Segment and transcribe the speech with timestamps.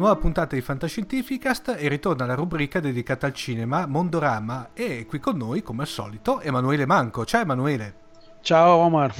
[0.00, 5.36] nuova puntata di Fantascientificast e ritorna la rubrica dedicata al cinema Mondorama e qui con
[5.36, 7.26] noi, come al solito, Emanuele Manco.
[7.26, 7.94] Ciao Emanuele.
[8.40, 9.14] Ciao Omar.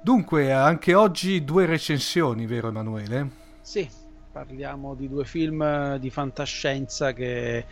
[0.00, 3.30] Dunque, anche oggi due recensioni, vero Emanuele?
[3.60, 3.88] Sì,
[4.36, 7.64] parliamo di due film eh, di fantascienza che,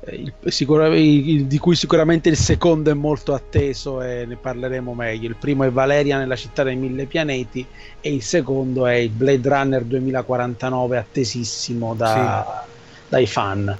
[0.00, 4.94] eh, il, sicura, il, di cui sicuramente il secondo è molto atteso e ne parleremo
[4.94, 5.28] meglio.
[5.28, 7.64] Il primo è Valeria nella città dei mille pianeti
[8.00, 12.70] e il secondo è il Blade Runner 2049 attesissimo da, sì.
[13.10, 13.78] dai fan.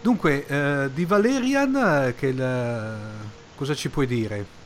[0.00, 2.96] Dunque, eh, di Valerian, eh, che il,
[3.56, 4.57] cosa ci puoi dire?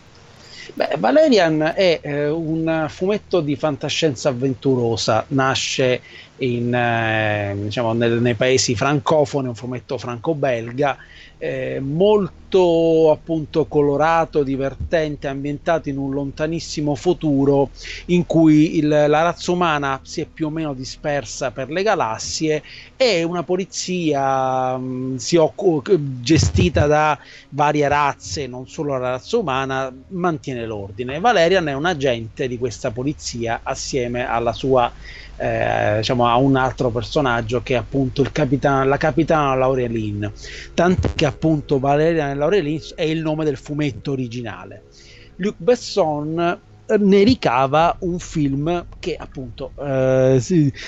[0.74, 6.00] Beh, Valerian è eh, un fumetto di fantascienza avventurosa, nasce
[6.36, 10.96] in, eh, diciamo, nel, nei paesi francofoni, un fumetto franco-belga,
[11.38, 17.70] eh, molto appunto colorato, divertente, ambientato in un lontanissimo futuro
[18.06, 22.62] in cui il, la razza umana si è più o meno dispersa per le galassie
[22.96, 27.18] e una polizia mh, mm, si occupa, gestita da
[27.50, 31.20] varie razze, non solo la razza umana, mantiene l'ordine.
[31.20, 34.92] Valerian è un agente di questa polizia assieme alla sua
[35.42, 40.30] eh, diciamo, a un altro personaggio che è appunto capitano, la capitana Laurelin.
[40.74, 44.84] Tanto che appunto Valeria Laurelin è il nome del fumetto originale.
[45.36, 50.38] Luc Besson eh, ne ricava un film che appunto eh,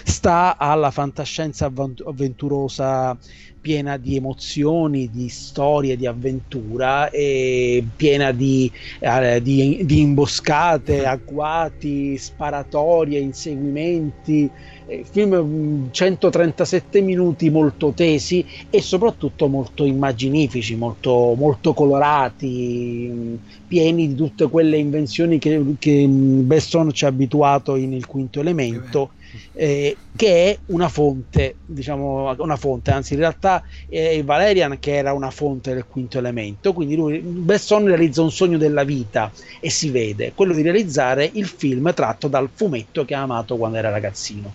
[0.04, 3.16] sta alla fantascienza avventurosa
[3.60, 12.18] piena di emozioni, di storie, di avventura e piena di, eh, di, di imboscate, agguati,
[12.18, 14.50] sparatorie, inseguimenti.
[14.86, 23.34] Eh, film 137 mm, minuti molto tesi e soprattutto molto immaginifici, molto, molto colorati, mm,
[23.66, 28.40] pieni di tutte quelle invenzioni che, che mm, Besson ci ha abituato in Il Quinto
[28.40, 29.12] Elemento
[29.52, 35.12] eh, che è una fonte, diciamo una fonte, anzi in realtà è Valerian che era
[35.12, 39.90] una fonte del quinto elemento, quindi lui, Besson realizza un sogno della vita e si
[39.90, 44.54] vede, quello di realizzare il film tratto dal fumetto che ha amato quando era ragazzino.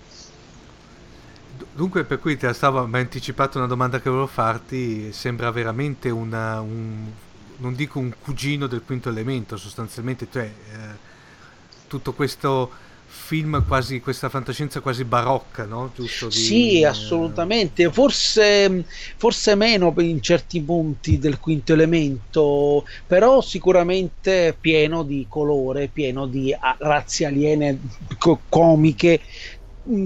[1.79, 6.09] Dunque, per cui ti stavo, mi hai anticipato una domanda che volevo farti, sembra veramente
[6.09, 7.05] una, un,
[7.55, 10.77] non dico un cugino del quinto elemento, sostanzialmente, cioè eh,
[11.87, 12.69] tutto questo
[13.07, 15.89] film quasi, questa fantascienza quasi barocca, no?
[15.95, 16.27] Giusto?
[16.27, 18.83] Di, sì, assolutamente, forse,
[19.15, 26.53] forse meno in certi punti del quinto elemento, però sicuramente pieno di colore, pieno di
[26.79, 27.79] razze aliene
[28.49, 29.21] comiche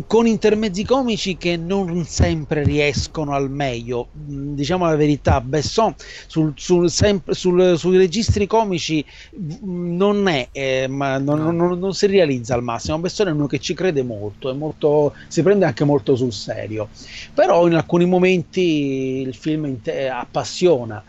[0.08, 4.08] con intermezzi comici che non sempre riescono al meglio.
[4.18, 5.94] Mm, diciamo la verità, Besson
[6.28, 9.04] sul, sul, sempre, sul, sui registri comici
[9.38, 11.52] mm, non è, eh, ma non, no.
[11.52, 13.00] non, non, si realizza al massimo.
[13.00, 16.90] Besson è uno che ci crede molto, molto, si prende anche molto sul serio.
[17.34, 19.80] Però in alcuni momenti il film
[20.12, 21.04] appassiona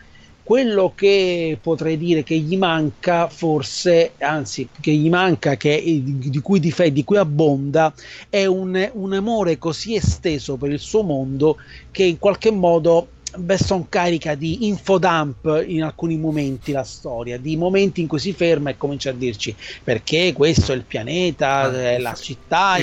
[0.45, 6.61] quello che potrei dire che gli manca forse, anzi che gli manca, che, di, cui
[6.61, 7.93] difende, di cui abbonda,
[8.29, 11.57] è un, un amore così esteso per il suo mondo
[11.91, 18.01] che in qualche modo Besson carica di infodump in alcuni momenti la storia, di momenti
[18.01, 21.99] in cui si ferma e comincia a dirci perché questo è il pianeta, ah, è
[21.99, 22.77] la città,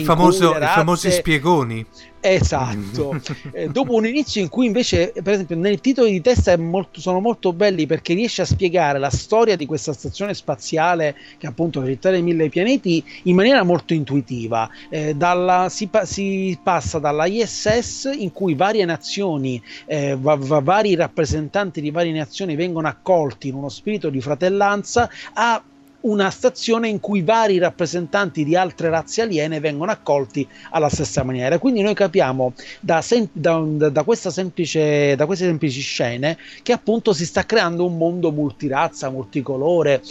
[0.52, 0.72] razze...
[0.72, 1.86] i famosi spiegoni.
[2.22, 3.20] Esatto.
[3.52, 7.20] eh, dopo un inizio in cui invece, per esempio, nei titoli di testa molto, sono
[7.20, 12.12] molto belli perché riesce a spiegare la storia di questa stazione spaziale che appunto città
[12.12, 14.70] dei mille pianeti in maniera molto intuitiva.
[14.90, 20.62] Eh, dalla, si, pa- si, passa dalla ISS in cui varie nazioni, eh, va- va-
[20.62, 25.64] vari rappresentanti di varie nazioni vengono accolti in uno spirito di fratellanza a
[26.02, 31.60] una stazione in cui vari rappresentanti di altre razze aliene vengono accolti alla stessa maniera.
[31.60, 37.26] Quindi noi capiamo da, sem- da, da, semplice, da queste semplici scene che appunto si
[37.26, 40.02] sta creando un mondo multirazza, multicolore,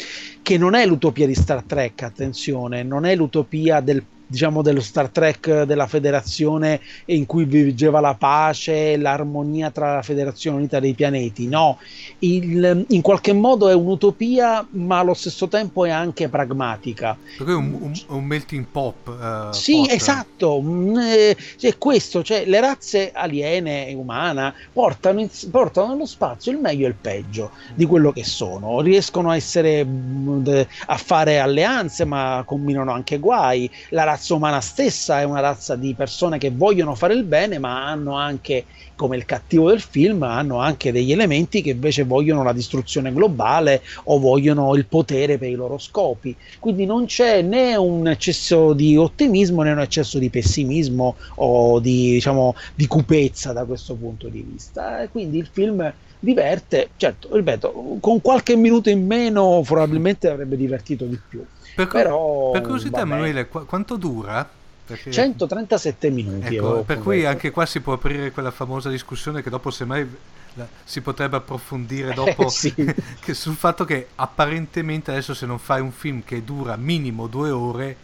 [0.42, 5.08] che non è l'utopia di Star Trek, attenzione, non è l'utopia del diciamo dello Star
[5.08, 11.48] Trek della federazione in cui vigeva la pace, l'armonia tra la federazione unita dei pianeti.
[11.48, 11.78] No,
[12.20, 17.16] Il, in qualche modo è un'utopia, ma allo stesso tempo è anche pragmatica.
[17.36, 19.08] Perché è un, un, un melting pop.
[19.08, 19.90] Uh, sì, pot.
[19.90, 20.60] esatto.
[20.62, 26.52] Mm, eh, è questo, cioè le razze aliene e umane portano, in, portano nello spazio
[26.52, 28.80] il meglio e il peggio di quello che sono.
[28.80, 30.46] Riescono a essere mm,
[30.86, 33.68] a fare alleanze, ma combinano anche guai.
[33.88, 37.58] La razza razza umana stessa è una razza di persone che vogliono fare il bene,
[37.58, 42.42] ma hanno anche, come il cattivo del film, hanno anche degli elementi che invece vogliono
[42.42, 46.36] la distruzione globale o vogliono il potere per i loro scopi.
[46.58, 52.10] Quindi non c'è né un eccesso di ottimismo né un eccesso di pessimismo o di,
[52.12, 55.08] diciamo, di cupezza da questo punto di vista.
[55.10, 61.18] Quindi il film diverte, certo, ripeto, con qualche minuto in meno probabilmente avrebbe divertito di
[61.26, 61.42] più.
[61.74, 64.48] Per, Però, per curiosità, Emanuele, qu- quanto dura?
[64.86, 65.12] Perché...
[65.12, 66.56] 137 minuti.
[66.56, 70.08] Ecco, per cui anche qua si può aprire quella famosa discussione che dopo semmai
[70.54, 72.74] la, si potrebbe approfondire dopo eh, sì.
[73.20, 77.50] che sul fatto che apparentemente adesso se non fai un film che dura minimo due
[77.50, 77.96] ore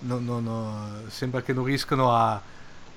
[0.00, 2.40] no, no, no, sembra che non riescano a,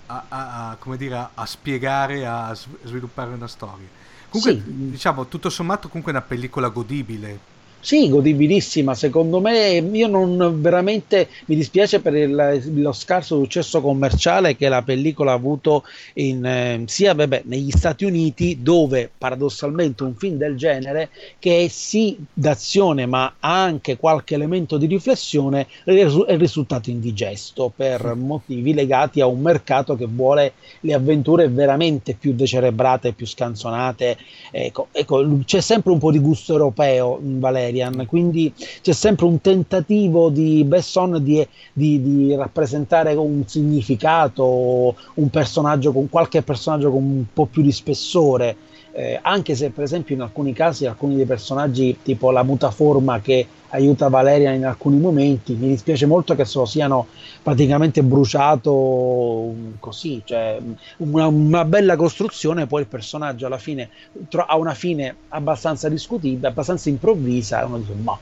[0.07, 2.53] a, a, come dire, a spiegare, a
[2.83, 3.87] sviluppare una storia.
[4.29, 4.89] Comunque, sì.
[4.89, 7.55] diciamo, tutto sommato comunque è una pellicola godibile
[7.87, 14.57] sì, godibilissima, secondo me io non veramente mi dispiace per il, lo scarso successo commerciale
[14.57, 15.85] che la pellicola ha avuto
[16.15, 21.67] in, eh, sia vabbè, negli Stati Uniti dove paradossalmente un film del genere che è
[21.69, 29.21] sì d'azione ma ha anche qualche elemento di riflessione è risultato indigesto per motivi legati
[29.21, 34.17] a un mercato che vuole le avventure veramente più decerebrate, più scanzonate.
[34.51, 37.39] Ecco, ecco c'è sempre un po' di gusto europeo in
[37.77, 45.29] Valerian, quindi c'è sempre un tentativo di Besson di, di, di rappresentare un significato, un
[45.29, 48.55] personaggio con qualche personaggio con un po' più di spessore.
[48.97, 53.45] Eh, anche se per esempio in alcuni casi alcuni dei personaggi tipo la mutaforma che
[53.69, 57.05] aiuta Valeria in alcuni momenti mi dispiace molto che se lo siano
[57.43, 60.59] praticamente bruciato così cioè
[60.97, 63.91] una, una bella costruzione poi il personaggio alla fine
[64.31, 68.17] ha una fine abbastanza discutibile abbastanza improvvisa e uno dice ma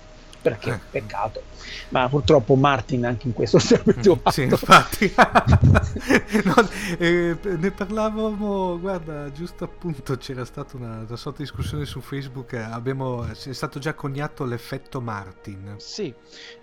[0.45, 0.79] perché eh.
[0.91, 1.41] peccato
[1.89, 4.31] ma purtroppo Martin anche in questo si è abituato.
[4.31, 5.13] Sì, infatti.
[6.43, 12.01] no, eh, ne parlavamo, guarda, giusto appunto c'era stata una, una sorta di discussione su
[12.01, 15.75] Facebook, abbiamo, è stato già coniato l'effetto Martin.
[15.77, 16.13] Sì,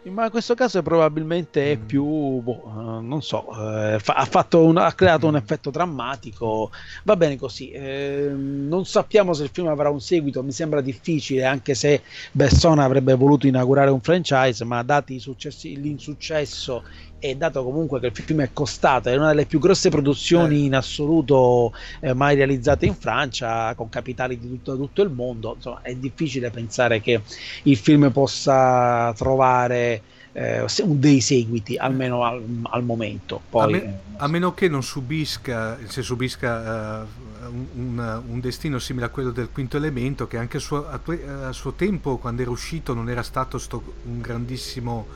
[0.05, 1.85] ma in questo caso probabilmente è mm.
[1.87, 5.31] più, boh, uh, non so, uh, fa, ha, fatto un, ha creato mm.
[5.31, 6.71] un effetto drammatico,
[7.05, 11.45] va bene così, eh, non sappiamo se il film avrà un seguito, mi sembra difficile,
[11.45, 16.83] anche se Besson avrebbe voluto inaugurare un franchise, ma dati successi, l'insuccesso
[17.19, 20.65] e dato comunque che il film è costato, è una delle più grosse produzioni eh.
[20.65, 25.83] in assoluto eh, mai realizzate in Francia, con capitali di tutto, tutto, il mondo, insomma
[25.83, 27.21] è difficile pensare che
[27.63, 30.03] il film possa trovare
[30.33, 33.41] eh, dei seguiti, almeno al, al momento.
[33.49, 39.07] Poi, a, me, a, meno che non subisca, se subisca uh, un, un, destino simile
[39.07, 41.01] a quello del quinto elemento, che anche a suo, a,
[41.47, 43.61] a suo tempo, quando era uscito, non era stato
[44.05, 45.07] un grandissimo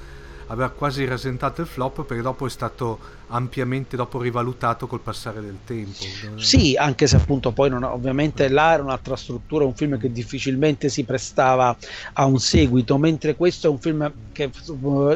[0.48, 5.58] aveva quasi rasentato il flop perché dopo è stato ampiamente dopo rivalutato col passare del
[5.64, 6.04] tempo.
[6.36, 10.88] Sì, anche se appunto poi non, ovviamente là era un'altra struttura, un film che difficilmente
[10.88, 11.76] si prestava
[12.12, 14.50] a un seguito, mentre questo è un film che,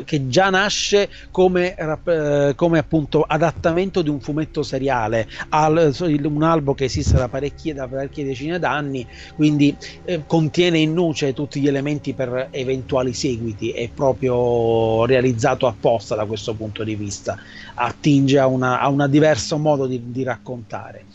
[0.05, 6.75] che già nasce come, eh, come, appunto adattamento di un fumetto seriale, al, un albo
[6.75, 11.69] che esiste da parecchie, da parecchie decine d'anni, quindi eh, contiene in nuce tutti gli
[11.69, 17.39] elementi per eventuali seguiti, è proprio realizzato apposta da questo punto di vista
[17.83, 21.07] attinge a, una, a un diverso modo di, di raccontare.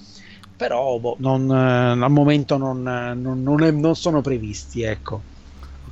[0.56, 5.22] Però boh, non, eh, al momento non, non, non, è, non sono previsti, ecco.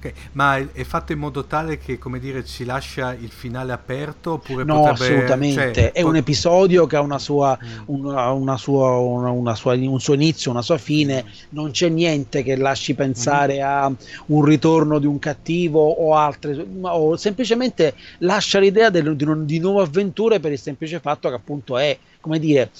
[0.03, 4.33] Ok, ma è fatto in modo tale che, come dire, ci lascia il finale aperto
[4.33, 5.73] oppure No, potrebbe, assolutamente.
[5.73, 7.83] Cioè, è pot- un episodio che ha una sua, mm.
[7.85, 11.23] una, una sua, una, sua, un suo inizio, una sua fine.
[11.49, 13.63] Non c'è niente che lasci pensare mm.
[13.63, 13.91] a
[14.27, 19.83] un ritorno di un cattivo o altre, o semplicemente lascia l'idea del, di, di nuove
[19.83, 22.71] avventure per il semplice fatto che appunto è, come dire,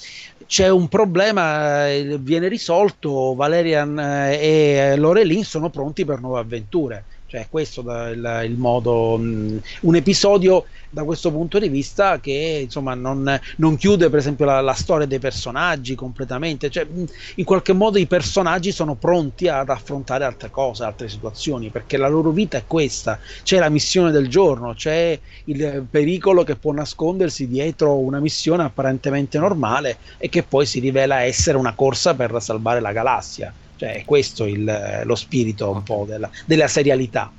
[0.46, 7.04] c'è un problema, eh, viene risolto, Valerian eh, e Lorelin sono pronti per nuove avventure
[7.26, 12.60] cioè, questo è il, il, modo, mh, un episodio da questo punto di vista che
[12.62, 17.04] insomma non, non chiude per esempio la, la, storia dei personaggi completamente, cioè, mh,
[17.36, 22.08] in qualche modo i personaggi sono pronti ad affrontare altre cose, altre situazioni, perché la
[22.08, 27.48] loro vita è questa, c'è la missione del giorno, c'è il pericolo che può nascondersi
[27.48, 32.80] dietro una missione apparentemente normale e che poi si rivela essere una corsa per salvare
[32.80, 33.52] la galassia.
[33.76, 37.30] Cioè, è questo il, lo spirito un po' della, della serialità.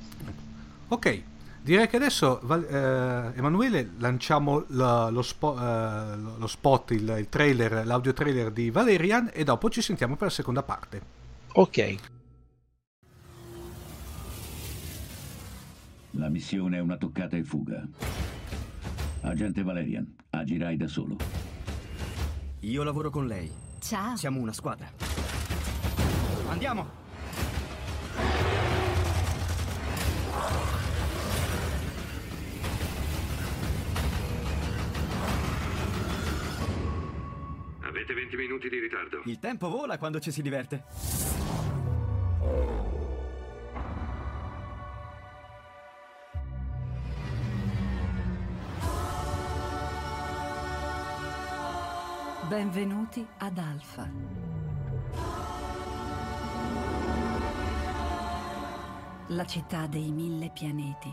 [0.88, 1.22] Ok,
[1.62, 7.86] direi che adesso eh, Emanuele lanciamo lo, lo, spo, eh, lo spot, il, il, trailer,
[7.86, 11.00] l'audio trailer di Valerian e dopo ci sentiamo per la seconda parte.
[11.54, 11.96] Ok.
[16.12, 17.86] La missione è una toccata e fuga.
[19.22, 21.16] Agente Valerian, agirai da solo.
[22.60, 23.50] Io lavoro con lei.
[23.80, 24.16] Ciao.
[24.16, 25.15] Siamo una squadra.
[26.56, 26.86] Andiamo!
[37.82, 39.20] Avete 20 minuti di ritardo.
[39.26, 40.82] Il tempo vola quando ci si diverte.
[52.48, 54.65] Benvenuti ad Alfa.
[59.30, 61.12] La città dei mille pianeti,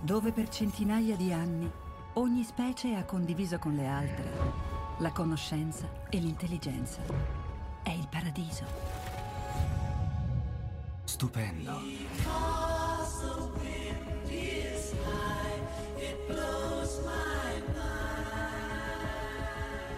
[0.00, 1.70] dove per centinaia di anni
[2.14, 4.70] ogni specie ha condiviso con le altre
[5.00, 7.00] la conoscenza e l'intelligenza.
[7.82, 8.64] È il paradiso.
[11.04, 11.80] Stupendo.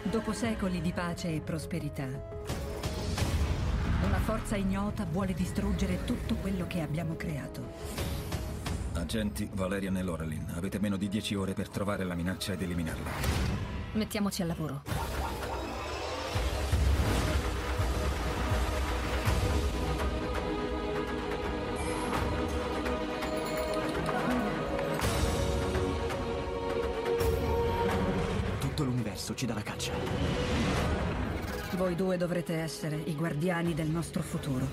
[0.03, 2.09] Dopo secoli di pace e prosperità,
[4.23, 7.61] forza ignota vuole distruggere tutto quello che abbiamo creato.
[8.93, 13.11] Agenti Valerian e Lorelin, avete meno di 10 ore per trovare la minaccia ed eliminarla.
[13.95, 14.83] Mettiamoci al lavoro.
[28.61, 31.12] Tutto l'universo ci dà la caccia.
[31.77, 34.69] Voi due dovrete essere i guardiani del nostro futuro.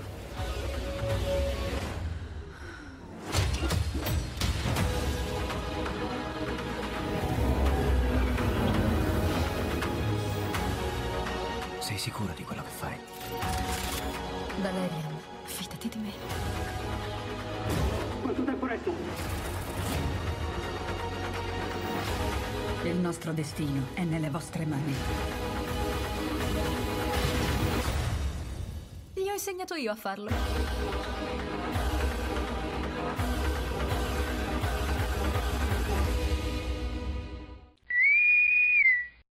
[11.78, 12.96] Sei sicura di quello che fai?
[14.60, 16.12] Valerian, fidati di me.
[22.84, 25.49] Il nostro destino è nelle vostre mani.
[29.40, 30.28] Insegnato io a farlo.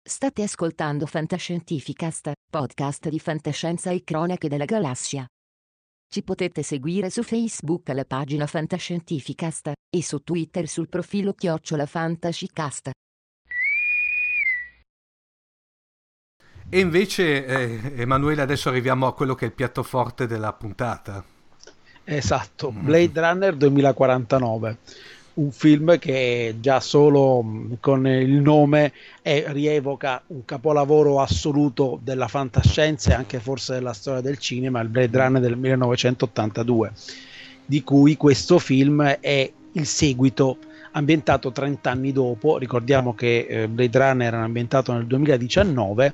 [0.03, 5.25] State ascoltando Fantascientificast, podcast di fantascienza e cronache della galassia.
[6.07, 12.91] Ci potete seguire su Facebook alla pagina Fantascientificast e su Twitter sul profilo Chiocciola Fantascicast.
[16.69, 21.23] E invece, eh, Emanuele, adesso arriviamo a quello che è il piatto forte della puntata.
[22.03, 24.77] Esatto, Blade Runner 2049,
[25.35, 32.27] un film che già solo mh, con il nome è- rievoca un capolavoro assoluto della
[32.27, 36.91] fantascienza e anche forse della storia del cinema, il Blade Runner del 1982,
[37.65, 40.57] di cui questo film è il seguito
[40.91, 46.13] ambientato 30 anni dopo, ricordiamo che eh, Blade Runner era ambientato nel 2019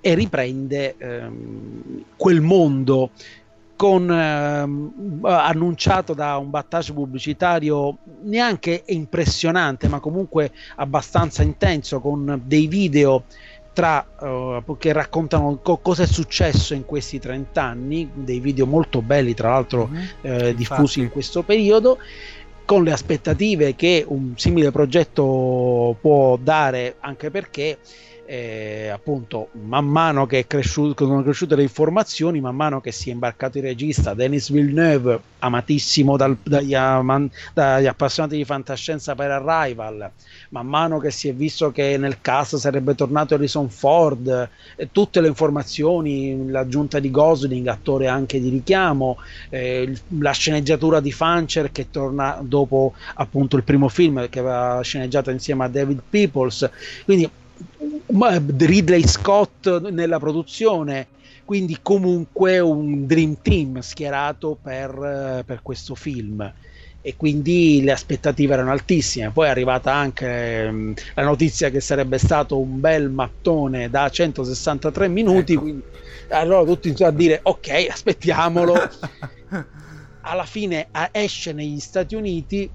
[0.00, 3.10] e riprende ehm, quel mondo
[3.76, 12.66] con ehm, annunciato da un battage pubblicitario neanche impressionante, ma comunque abbastanza intenso, con dei
[12.66, 13.24] video
[13.72, 19.00] tra, eh, che raccontano co- cosa è successo in questi 30 anni, dei video molto
[19.00, 19.88] belli, tra l'altro
[20.22, 21.98] eh, diffusi in questo periodo
[22.64, 27.78] con le aspettative che un simile progetto può dare, anche perché
[28.30, 33.12] eh, appunto man mano che cresciuto, sono cresciute le informazioni, man mano che si è
[33.14, 40.10] imbarcato il regista Denis Villeneuve, amatissimo dal- dagli, aman- dagli appassionati di fantascienza per Arrival,
[40.50, 45.22] man mano che si è visto che nel cast sarebbe tornato Harrison Ford, eh, tutte
[45.22, 49.16] le informazioni, l'aggiunta di Gosling, attore anche di richiamo,
[49.48, 55.30] eh, la sceneggiatura di Fancher che torna dopo appunto il primo film che aveva sceneggiato
[55.30, 56.70] insieme a David Peoples,
[57.06, 57.30] quindi
[58.58, 61.08] Ridley Scott nella produzione,
[61.44, 66.52] quindi comunque un dream team schierato per, eh, per questo film
[67.00, 69.30] e quindi le aspettative erano altissime.
[69.30, 75.08] Poi è arrivata anche ehm, la notizia che sarebbe stato un bel mattone da 163
[75.08, 75.82] minuti, quindi
[76.28, 78.74] allora tutti iniziano a dire ok, aspettiamolo.
[80.22, 82.70] Alla fine a- esce negli Stati Uniti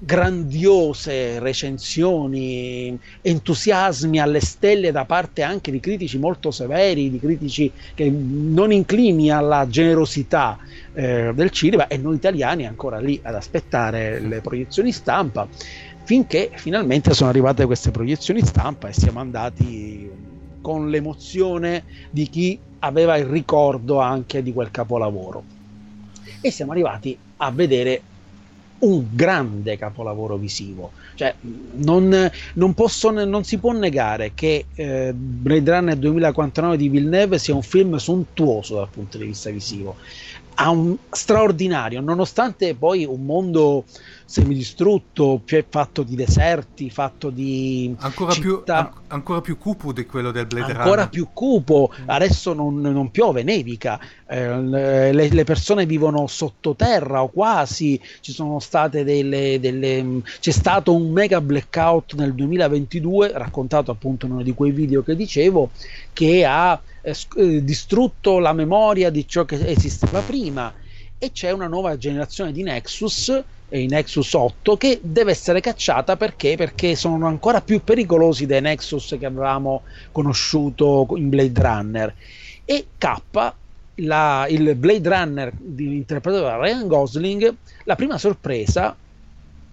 [0.00, 8.08] grandiose recensioni, entusiasmi alle stelle da parte anche di critici molto severi, di critici che
[8.10, 10.58] non inclini alla generosità
[10.94, 15.48] eh, del cinema e noi italiani ancora lì ad aspettare le proiezioni stampa
[16.04, 20.10] finché finalmente sono arrivate queste proiezioni stampa e siamo andati
[20.62, 25.44] con l'emozione di chi aveva il ricordo anche di quel capolavoro.
[26.40, 28.00] E siamo arrivati a vedere
[28.80, 30.92] un grande capolavoro visivo.
[31.14, 31.34] Cioè,
[31.76, 37.54] non, non, posso, non si può negare che eh, Blade Runner 2049 di Villeneuve sia
[37.54, 39.96] un film sontuoso dal punto di vista visivo.
[40.60, 43.84] Ha un straordinario, nonostante poi un mondo
[44.28, 50.30] semidistrutto, cioè fatto di deserti, fatto di ancora più, an- ancora più cupo di quello
[50.30, 51.08] del Blade ancora Runner.
[51.08, 51.90] più cupo.
[52.04, 57.98] Adesso non, non piove, nevica, eh, le, le, persone vivono sottoterra o quasi.
[58.20, 64.32] Ci sono state delle, delle, c'è stato un mega blackout nel 2022, raccontato appunto in
[64.32, 65.70] uno di quei video che dicevo,
[66.12, 66.78] che ha
[67.10, 70.72] eh, eh distrutto la memoria di ciò che esisteva prima
[71.18, 76.56] e c'è una nuova generazione di Nexus i Nexus 8 che deve essere cacciata perché?
[76.56, 82.14] perché sono ancora più pericolosi dei Nexus che avevamo conosciuto in Blade Runner
[82.64, 83.20] e K
[83.96, 88.96] la, il Blade Runner di, interpretato da Ryan Gosling la prima sorpresa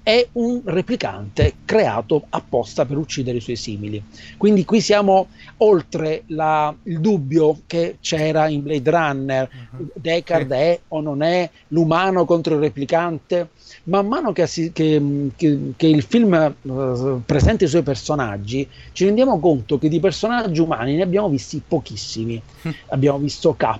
[0.05, 4.03] è un replicante creato apposta per uccidere i suoi simili.
[4.37, 9.89] Quindi qui siamo oltre la, il dubbio che c'era in Blade Runner, uh-huh.
[9.95, 10.59] Deckard sì.
[10.59, 13.49] è o non è l'umano contro il replicante.
[13.85, 19.39] Man mano che, che, che, che il film uh, presenta i suoi personaggi, ci rendiamo
[19.39, 22.39] conto che di personaggi umani ne abbiamo visti pochissimi.
[22.67, 22.71] Mm.
[22.89, 23.79] abbiamo visto K,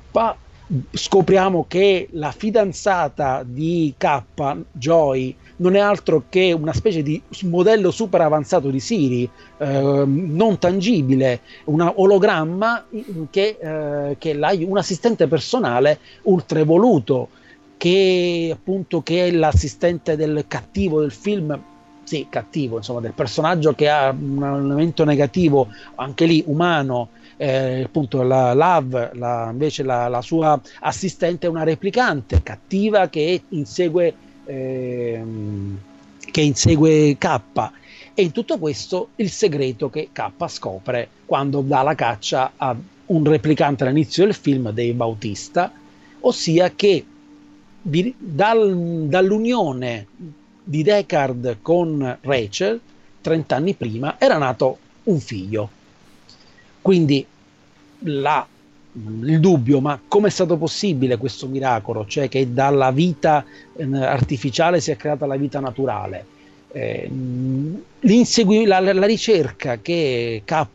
[0.89, 4.23] scopriamo che la fidanzata di K,
[4.71, 10.57] Joy, non è altro che una specie di modello super avanzato di Siri, eh, non
[10.59, 12.85] tangibile, un ologramma
[13.29, 17.29] che, eh, che è un assistente personale ultra evoluto,
[17.77, 21.59] che appunto che è l'assistente del cattivo del film
[22.03, 28.21] sì, cattivo, insomma, del personaggio che ha un elemento negativo, anche lì umano, eh, appunto
[28.21, 34.13] la Love, la, invece la, la, sua assistente è una replicante cattiva che insegue
[34.45, 35.77] ehm,
[36.31, 37.39] che insegue K.
[38.13, 42.75] E in tutto questo il segreto che K scopre quando dà la caccia a
[43.07, 45.71] un replicante all'inizio del film, Dave Bautista,
[46.21, 47.05] ossia che
[47.81, 50.07] dal, dall'unione
[50.63, 52.79] di Deckard con Rachel,
[53.21, 55.69] 30 anni prima, era nato un figlio.
[56.81, 57.25] Quindi
[57.99, 58.45] la
[58.95, 62.05] il dubbio, ma come è stato possibile questo miracolo?
[62.05, 63.43] Cioè che dalla vita
[63.75, 66.25] eh, artificiale si è creata la vita naturale.
[66.71, 67.09] Eh,
[68.65, 70.65] la, la, ricerca che K,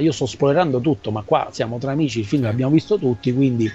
[0.00, 3.70] io sto spoilerando tutto, ma qua siamo tra amici, il film l'abbiamo visto tutti, quindi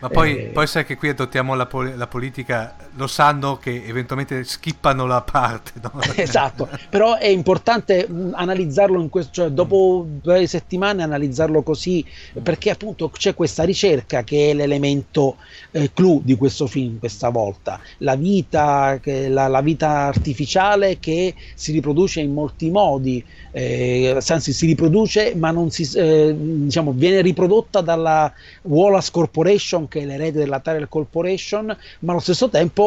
[0.00, 0.42] ma poi, eh...
[0.46, 5.20] poi, sai che qui adottiamo la, pol- la, politica, lo sanno che eventualmente skippano la
[5.22, 5.72] parte.
[5.80, 6.00] No?
[6.16, 12.04] esatto, però è importante mm, analizzarlo in questo, cioè dopo due settimane analizzarlo così,
[12.42, 15.36] perché appunto c'è questa ricerca che è l'elemento
[15.72, 17.80] eh, clou di questo film questa volta.
[17.98, 24.52] La vita, che, la, la vita artificiale che si riproduce in molti modi, eh, anzi
[24.52, 30.40] si riproduce ma non si, eh, diciamo, viene riprodotta dalla Wallace Corporation che è l'erede
[30.40, 32.79] della Tyrell Corporation, ma allo stesso tempo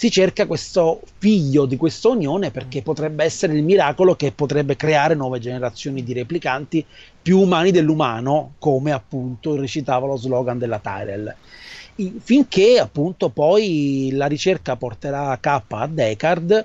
[0.00, 5.14] si cerca questo figlio di questa unione perché potrebbe essere il miracolo che potrebbe creare
[5.14, 6.84] nuove generazioni di replicanti
[7.20, 11.34] più umani dell'umano, come appunto recitava lo slogan della Tyrell.
[12.22, 16.64] Finché appunto poi la ricerca porterà K a Deckard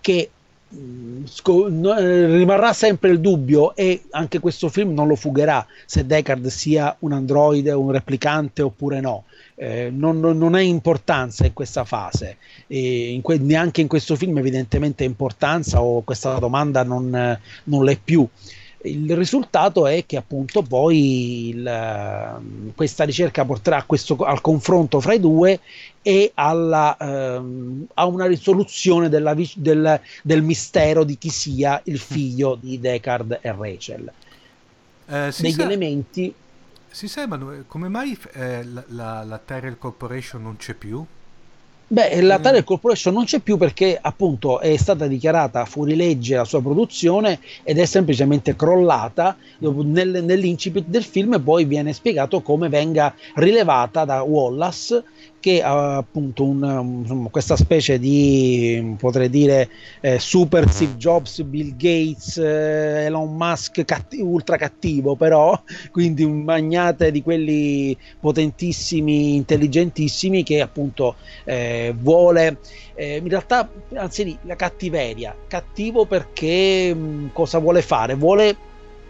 [0.00, 0.30] che
[0.72, 6.94] eh, rimarrà sempre il dubbio e anche questo film non lo fugherà se Deckard sia
[7.00, 9.24] un androide, un replicante oppure no.
[9.62, 15.04] Eh, non, non, ha importanza in questa fase, in que- neanche in questo film evidentemente
[15.04, 18.26] importanza o questa domanda non, non l'è più.
[18.84, 22.40] Il risultato è che appunto poi il,
[22.74, 25.60] questa ricerca porterà questo, al confronto fra i due
[26.00, 32.56] e alla, ehm, a una risoluzione della, del, del, mistero di chi sia il figlio
[32.58, 34.10] di Deckard e Rachel.
[35.06, 36.34] Eh, Degli sa, elementi.
[36.92, 41.04] Si sa, Emanuele, come mai eh, la, la, la Tyrell Corporation non c'è più?
[41.86, 42.42] Beh, la mm.
[42.42, 47.40] Tyrell Corporation non c'è più perché appunto è stata dichiarata fuori legge la sua produzione
[47.62, 49.36] ed è semplicemente crollata.
[49.58, 55.02] Nel, nell'incipit del film poi viene spiegato come venga rilevata da Wallace
[55.40, 61.74] che ha appunto un, insomma, questa specie di potrei dire eh, super Steve Jobs, Bill
[61.76, 70.42] Gates, eh, Elon Musk catti- ultra cattivo però quindi un magnate di quelli potentissimi intelligentissimi
[70.42, 72.58] che appunto eh, vuole
[72.94, 75.34] eh, in realtà anzi la cattiveria.
[75.48, 78.14] Cattivo perché mh, cosa vuole fare?
[78.14, 78.56] Vuole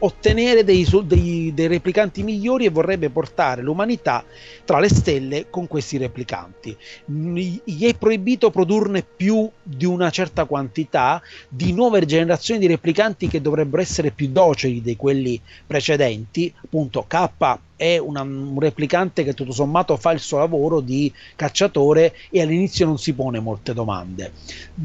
[0.01, 4.25] ottenere dei, dei, dei, replicanti migliori e vorrebbe portare l'umanità
[4.65, 6.77] tra le stelle con questi replicanti.
[7.05, 13.41] Gli è proibito produrne più di una certa quantità di nuove generazioni di replicanti che
[13.41, 16.53] dovrebbero essere più docili di quelli precedenti.
[16.63, 22.15] Appunto, K è una, un replicante che tutto sommato fa il suo lavoro di cacciatore
[22.29, 24.33] e all'inizio non si pone molte domande.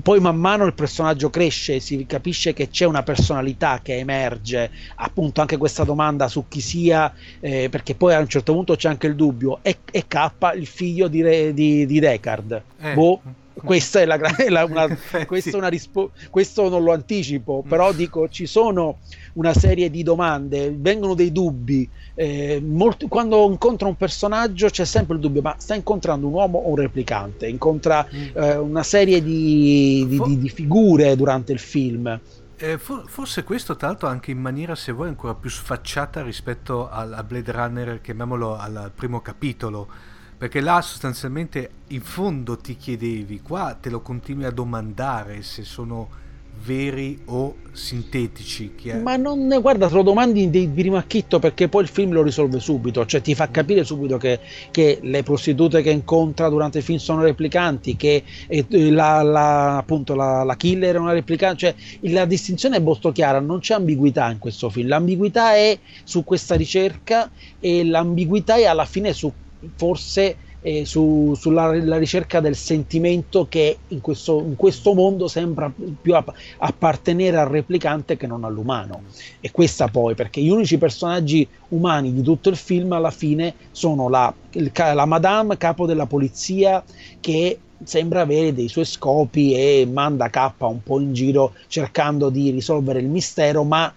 [0.02, 5.42] Poi man mano il personaggio cresce, si capisce che c'è una personalità che emerge, appunto
[5.42, 9.08] anche questa domanda su chi sia, eh, perché poi a un certo punto c'è anche
[9.08, 12.62] il dubbio, è, è K il figlio di, di, di Deckard?
[12.80, 12.94] Eh.
[12.94, 13.22] Boh
[13.64, 14.88] questa è la, la una,
[15.26, 19.00] questa è una rispo- questo non lo anticipo, però dico ci sono
[19.34, 21.88] una serie di domande, vengono dei dubbi.
[22.18, 26.60] Eh, molti, quando incontra un personaggio c'è sempre il dubbio: ma sta incontrando un uomo
[26.60, 27.48] o un replicante?
[27.48, 28.24] Incontra mm.
[28.34, 32.20] eh, una serie di, di, di, di, figure durante il film.
[32.58, 36.90] Eh, for- forse questo, tra l'altro, anche in maniera, se vuoi, ancora più sfacciata rispetto
[36.90, 43.42] al, a Blade Runner, chiamiamolo al primo capitolo perché là sostanzialmente in fondo ti chiedevi,
[43.42, 46.24] qua te lo continui a domandare se sono
[46.64, 48.74] veri o sintetici.
[49.02, 52.60] Ma non, guarda, te lo domandi di primo acchitto perché poi il film lo risolve
[52.60, 54.40] subito, cioè ti fa capire subito che,
[54.72, 60.16] che le prostitute che incontra durante il film sono replicanti, che eh, la, la, appunto
[60.16, 61.76] la, la, killer è una replicante, cioè
[62.12, 66.56] la distinzione è molto chiara, non c'è ambiguità in questo film, l'ambiguità è su questa
[66.56, 69.32] ricerca e l'ambiguità è alla fine su
[69.76, 76.16] forse eh, su, sulla ricerca del sentimento che in questo, in questo mondo sembra più
[76.16, 79.04] app- appartenere al replicante che non all'umano.
[79.40, 84.10] E questa poi, perché gli unici personaggi umani di tutto il film alla fine sono
[84.10, 86.84] la, il, la madame capo della polizia
[87.20, 92.50] che sembra avere dei suoi scopi e manda K un po' in giro cercando di
[92.50, 93.94] risolvere il mistero, ma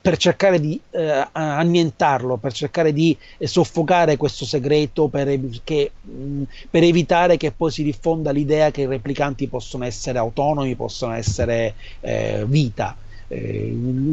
[0.00, 6.82] per cercare di eh, annientarlo, per cercare di soffocare questo segreto, per, che, mh, per,
[6.82, 12.44] evitare che poi si diffonda l'idea che i replicanti possono essere autonomi, possono essere eh,
[12.46, 12.96] vita.
[13.28, 13.70] Eh,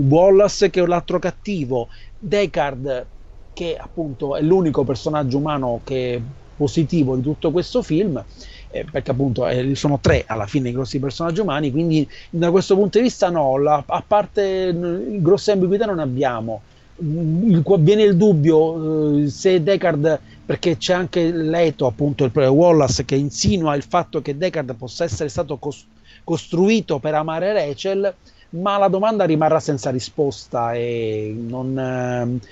[0.07, 1.87] Wallace che è l'altro cattivo,
[2.19, 3.05] Deckard
[3.53, 6.21] che appunto è l'unico personaggio umano che
[6.55, 8.23] positivo di tutto questo film
[8.69, 12.75] eh, perché appunto eh, sono tre alla fine i grossi personaggi umani, quindi da questo
[12.75, 14.75] punto di vista no, la, a parte
[15.19, 16.61] grosse ambiguità non abbiamo.
[16.99, 23.15] Il, viene il dubbio eh, se Deckard perché c'è anche Leto appunto il Wallace che
[23.15, 25.85] insinua il fatto che Deckard possa essere stato cos-
[26.23, 28.15] costruito per amare Rachel
[28.49, 32.47] ma la domanda rimarrà senza risposta e non, eh,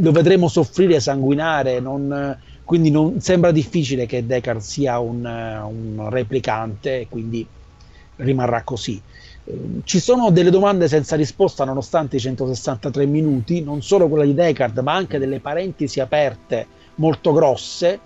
[0.00, 7.06] lo vedremo soffrire, sanguinare, non, quindi non, sembra difficile che Deckard sia un, un replicante,
[7.08, 7.46] quindi
[8.16, 9.00] rimarrà così.
[9.44, 14.34] Eh, ci sono delle domande senza risposta nonostante i 163 minuti, non solo quella di
[14.34, 18.00] Deckard, ma anche delle parentesi aperte molto grosse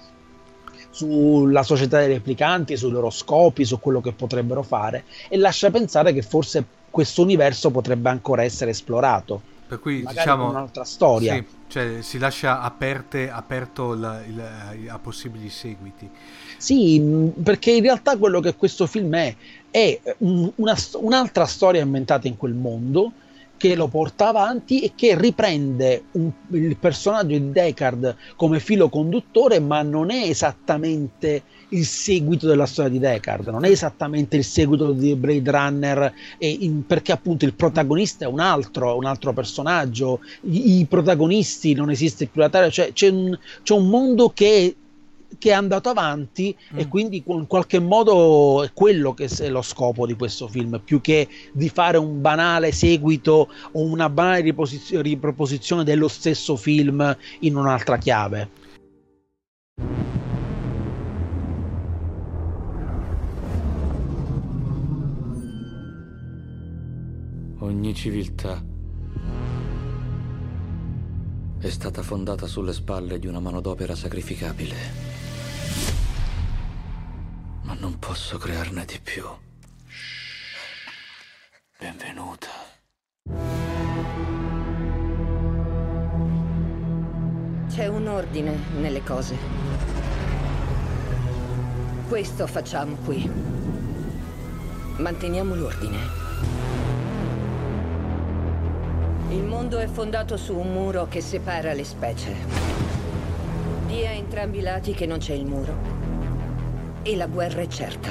[0.91, 6.13] sulla società dei replicanti, sui loro scopi, su quello che potrebbero fare e lascia pensare
[6.13, 9.41] che forse questo universo potrebbe ancora essere esplorato.
[9.71, 11.35] Per cui diciamo un'altra storia.
[11.35, 16.11] Sì, cioè si lascia aperte, aperto la, il, a possibili seguiti.
[16.57, 19.37] Sì, perché in realtà quello che questo film è
[19.71, 23.13] è una, un'altra storia inventata in quel mondo
[23.57, 29.61] che lo porta avanti e che riprende un, il personaggio di Deckard come filo conduttore,
[29.61, 34.93] ma non è esattamente il seguito della storia di Deckard, non è esattamente il seguito
[34.93, 40.79] di Blade Runner, in, perché appunto il protagonista è un altro, un altro personaggio, i,
[40.79, 44.75] i protagonisti non esiste più la Terra, cioè c'è un, c'è un mondo che
[45.39, 46.79] che è andato avanti mm.
[46.79, 51.01] e quindi in qualche modo è quello che è lo scopo di questo film, più
[51.01, 57.57] che di fare un banale seguito o una banale riposizio- riproposizione dello stesso film in
[57.57, 58.59] un'altra chiave.
[67.63, 68.65] Ogni civiltà
[71.59, 74.77] è stata fondata sulle spalle di una manodopera sacrificabile
[77.65, 79.25] ma non posso crearne di più.
[81.79, 82.49] Benvenuta.
[87.69, 89.37] C'è un ordine nelle cose.
[92.09, 93.31] Questo facciamo qui.
[94.97, 96.20] Manteniamo l'ordine.
[99.31, 102.35] Il mondo è fondato su un muro che separa le specie.
[103.87, 105.73] Di a entrambi i lati che non c'è il muro
[107.03, 108.11] e la guerra è certa.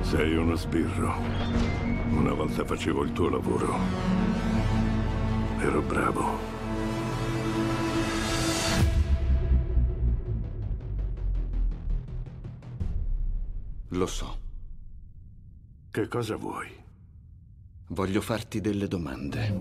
[0.00, 1.14] Sei uno sbirro.
[2.12, 3.76] Una volta facevo il tuo lavoro.
[5.60, 6.55] Ero bravo.
[13.96, 14.38] Lo so.
[15.90, 16.68] Che cosa vuoi?
[17.88, 19.58] Voglio farti delle domande.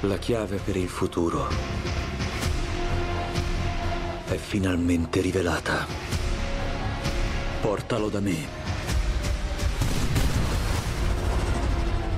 [0.00, 1.48] La chiave per il futuro
[4.26, 5.86] è finalmente rivelata.
[7.62, 8.46] Portalo da me.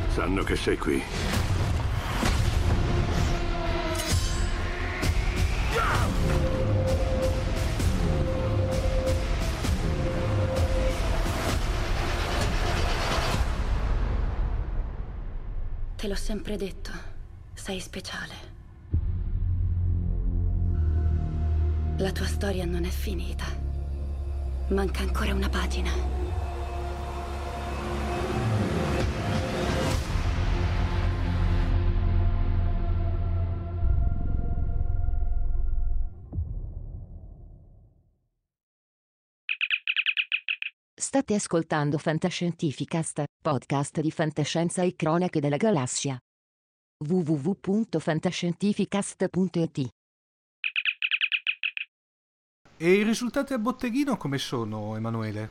[0.09, 1.34] Sanno che sei qui.
[16.05, 16.91] Te l'ho sempre detto,
[17.55, 18.35] sei speciale.
[21.97, 23.47] La tua storia non è finita.
[24.69, 26.24] Manca ancora una pagina.
[41.15, 46.19] State ascoltando Fantascientificast, podcast di fantascienza e cronache della galassia.
[47.07, 49.89] www.fantascientificast.it
[52.79, 55.51] E i risultati al botteghino come sono, Emanuele?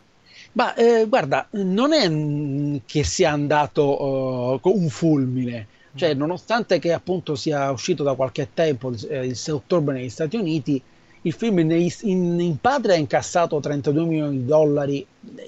[0.51, 6.77] Ma eh, guarda, non è mm, che sia andato uh, con un fulmine, cioè nonostante
[6.79, 10.83] che appunto sia uscito da qualche tempo, il, eh, il 6 ottobre negli Stati Uniti,
[11.25, 15.05] il film in, in, in patria ha incassato 32 milioni di dollari,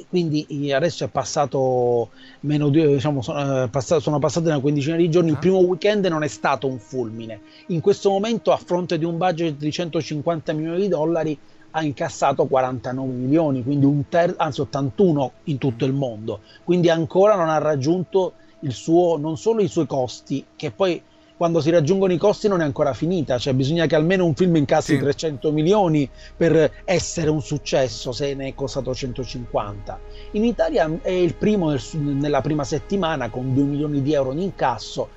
[0.09, 2.11] quindi adesso è passato
[2.41, 5.31] meno di, diciamo, sono, eh, passato, sono passate una quindicina di giorni.
[5.31, 7.41] Il primo weekend non è stato un fulmine.
[7.67, 11.37] In questo momento, a fronte di un budget di 150 milioni di dollari,
[11.71, 16.39] ha incassato 49 milioni, quindi un terzo, anzi 81 in tutto il mondo.
[16.63, 21.01] Quindi ancora non ha raggiunto il suo, non solo i suoi costi, che poi
[21.37, 24.55] quando si raggiungono i costi non è ancora finita, cioè bisogna che almeno un film
[24.55, 24.99] incassi Sì.
[24.99, 29.99] 300 milioni per essere un successo se ne è costato 150.
[30.31, 34.39] In Italia è il primo nel- nella prima settimana con 2 milioni di euro in
[34.39, 35.09] incasso.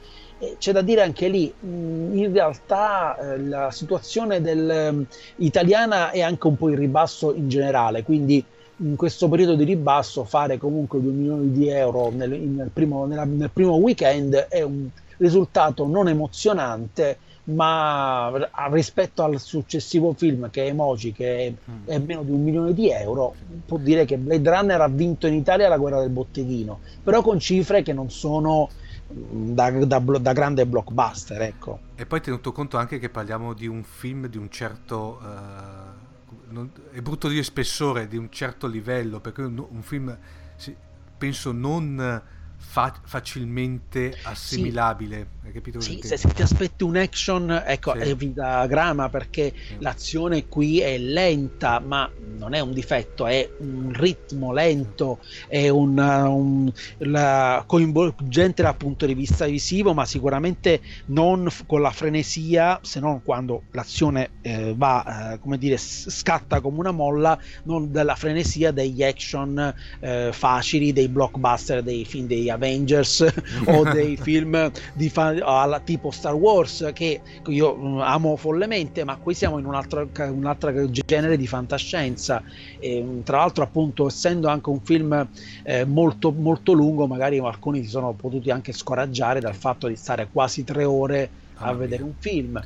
[0.59, 6.21] C'è da dire anche lì, mh, in realtà eh, la situazione del, ehm, italiana è
[6.21, 8.45] anche un po' in ribasso in generale, quindi
[8.81, 13.25] in questo periodo di ribasso fare comunque 2 milioni di euro nel, nel primo, nella-
[13.25, 18.31] nel primo weekend è un risultato non emozionante, ma
[18.71, 22.91] rispetto al successivo film che è Emoji, che è, è meno di un milione di
[22.91, 27.23] euro, può dire che Blade Runner ha vinto in Italia la guerra del botteghino, però
[27.23, 28.69] con cifre che non sono
[29.09, 31.79] da, da da grande blockbuster, ecco.
[31.95, 35.19] E poi tenuto conto anche che parliamo di un film di un certo...
[35.23, 36.07] eh,
[36.51, 40.17] non- è brutto dire spessore, di un certo livello, perché un, un film,
[40.57, 40.75] sì,
[41.17, 42.23] penso, non
[42.59, 45.27] fa- facilmente assimilabile.
[45.49, 48.01] Hai capito Sì, se, se ti aspetti un action, ecco, Sì.
[48.01, 53.91] è vita grama perché l'azione qui è lenta, ma non è un difetto, è un
[53.95, 61.47] ritmo lento, è un, un- la- coinvolgente dal punto di vista visivo, ma sicuramente non
[61.49, 66.79] f- con la frenesia, se non quando l'azione eh, va, eh, come dire, scatta come
[66.81, 73.27] una molla, non della frenesia degli action eh, facili, dei blockbuster, dei film dei Avengers
[73.67, 79.17] o dei film di fa- alla- tipo Star Wars che io mm, amo follemente, ma
[79.19, 82.43] qui siamo in un altro, un altro genere di fantascienza.
[82.79, 85.29] E, mm, tra l'altro, appunto, essendo anche un film
[85.63, 90.29] eh, molto, molto lungo, magari alcuni si sono potuti anche scoraggiare dal fatto di stare
[90.31, 92.61] quasi tre ore a vedere un film.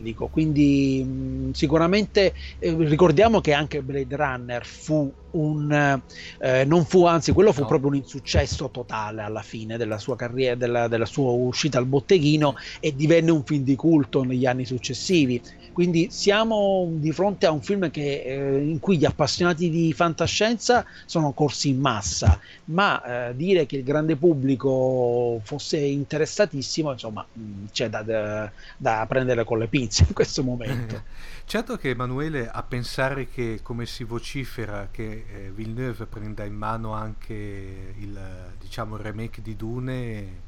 [0.00, 6.00] Dico, quindi mh, sicuramente eh, ricordiamo che anche Blade Runner fu un
[6.38, 10.54] eh, non fu anzi quello fu proprio un insuccesso totale alla fine della sua carriera
[10.54, 15.42] della, della sua uscita al botteghino e divenne un film di culto negli anni successivi
[15.78, 20.84] quindi siamo di fronte a un film che, eh, in cui gli appassionati di fantascienza
[21.04, 22.40] sono corsi in massa.
[22.64, 29.06] Ma eh, dire che il grande pubblico fosse interessatissimo insomma mh, c'è da, da- da
[29.08, 31.00] prendere con le pinze in questo momento.
[31.46, 36.92] Certo che Emanuele a pensare che come si vocifera che eh, Villeneuve prenda in mano
[36.92, 38.18] anche il,
[38.58, 40.46] diciamo, il remake di Dune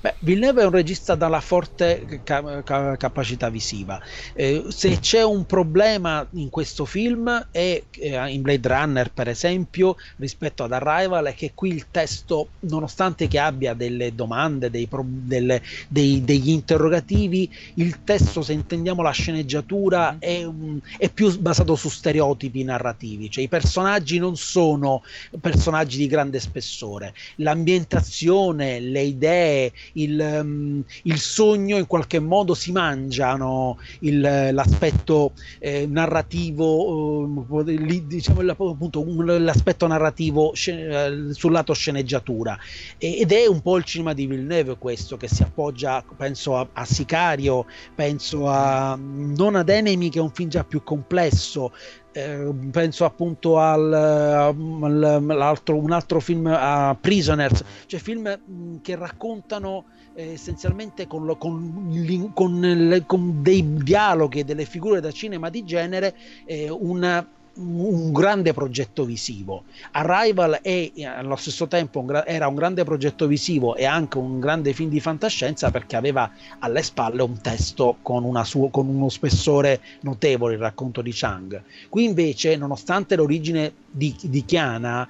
[0.00, 4.00] Beh, Villeneuve è un regista dalla forte ca- ca- capacità visiva.
[4.32, 9.96] Eh, se c'è un problema in questo film è eh, in Blade Runner, per esempio,
[10.16, 15.04] rispetto ad Arrival, è che qui il testo, nonostante che abbia delle domande, dei pro-
[15.06, 21.74] delle, dei, degli interrogativi, il testo, se intendiamo la sceneggiatura, è, un, è più basato
[21.76, 25.02] su stereotipi narrativi, cioè i personaggi non sono
[25.40, 29.53] personaggi di grande spessore, l'ambientazione, le idee,
[29.92, 38.40] il, um, il sogno in qualche modo si mangiano il, l'aspetto eh, narrativo, uh, diciamo
[38.40, 39.04] appunto
[39.38, 42.58] l'aspetto narrativo scen- sul lato sceneggiatura.
[42.98, 46.84] Ed è un po' il cinema di Villeneuve questo che si appoggia penso a, a
[46.84, 51.72] Sicario penso a non ad Enemy che è un film già più complesso
[52.16, 60.34] eh, penso appunto al, al un altro film a Prisoners cioè film che raccontano eh,
[60.34, 66.14] essenzialmente con, con, con, con, dei dialoghi e delle figure da cinema di genere
[66.46, 69.64] eh, una un grande progetto visivo.
[69.92, 74.40] Arrival è allo stesso tempo un gra- era un grande progetto visivo e anche un
[74.40, 79.80] grande film di fantascienza perché aveva alle spalle un testo con, su- con uno spessore
[80.00, 81.62] notevole, il racconto di Chang.
[81.88, 85.08] Qui invece, nonostante l'origine di, di Chiana,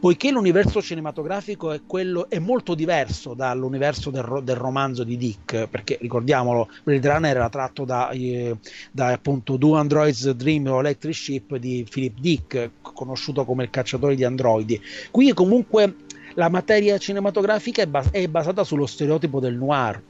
[0.00, 5.98] poiché l'universo cinematografico è, quello, è molto diverso dall'universo del, del, romanzo di Dick, perché
[6.00, 8.56] ricordiamolo, Blade Runner era tratto da, eh,
[8.90, 14.14] da appunto Do Androids Dream o Electric Ship di Philip Dick, conosciuto come il cacciatore
[14.14, 14.80] di androidi.
[15.10, 15.94] Qui comunque
[16.34, 20.00] la materia cinematografica è, bas- è, basata sullo stereotipo del noir,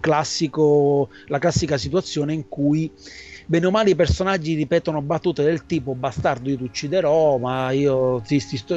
[0.00, 2.90] classico, la classica situazione in cui
[3.46, 8.20] bene o male i personaggi ripetono battute del tipo bastardo io ti ucciderò ma io
[8.20, 8.76] ti, ti sto,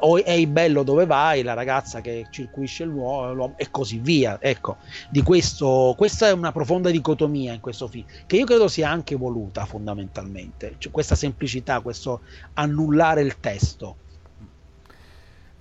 [0.00, 1.42] o è bello dove vai?
[1.42, 4.38] la ragazza che circuisce l'uomo e così via.
[4.40, 4.76] Ecco
[5.10, 9.16] di questo questa è una profonda dicotomia in questo film che io credo sia anche
[9.16, 10.74] voluta fondamentalmente.
[10.78, 12.20] Cioè, questa semplicità questo
[12.54, 13.96] annullare il testo.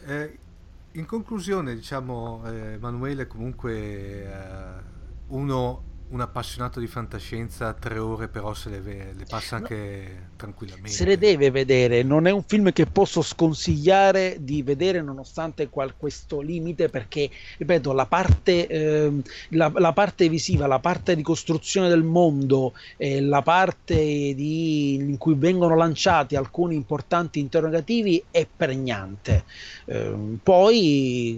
[0.06, 0.38] Eh,
[0.92, 4.96] in conclusione diciamo eh, Emanuele comunque eh,
[5.28, 8.80] uno un appassionato di fantascienza tre ore però se le,
[9.14, 10.90] le passa anche no, tranquillamente.
[10.90, 15.96] Se le deve vedere, non è un film che posso sconsigliare di vedere nonostante qual,
[15.98, 19.12] questo limite perché, ripeto, la parte, eh,
[19.50, 25.18] la, la parte, visiva, la parte di costruzione del mondo, eh, la parte di, in
[25.18, 29.44] cui vengono lanciati alcuni importanti interrogativi è pregnante.
[29.86, 31.38] Eh, poi,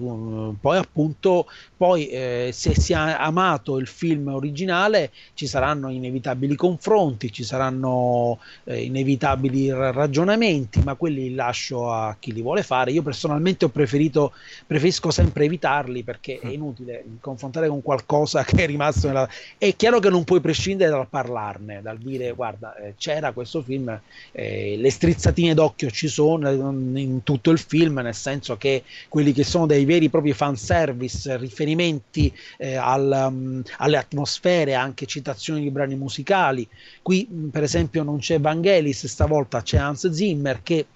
[0.59, 6.55] poi appunto, poi eh, se si è amato il film originale originale ci saranno inevitabili
[6.55, 12.91] confronti, ci saranno eh, inevitabili ragionamenti, ma quelli lascio a chi li vuole fare.
[12.91, 14.33] Io personalmente ho preferito,
[14.65, 16.51] preferisco sempre evitarli perché è mm.
[16.51, 19.29] inutile confrontare con qualcosa che è rimasto nella...
[19.57, 23.97] È chiaro che non puoi prescindere dal parlarne, dal dire guarda eh, c'era questo film,
[24.31, 29.43] eh, le strizzatine d'occhio ci sono in tutto il film, nel senso che quelli che
[29.43, 35.61] sono dei veri e propri fanservice, riferimenti eh, al, um, alle atmosfere, atmosfere, anche citazioni
[35.61, 36.67] di brani musicali.
[37.01, 40.87] Qui, per esempio, non c'è Vangelis, stavolta c'è Hans Zimmer che